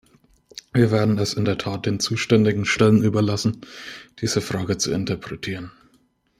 [0.73, 3.61] Wir werden es in der Tat den zuständigen Stellen überlassen,
[4.19, 5.71] diese Frage zu interpretieren.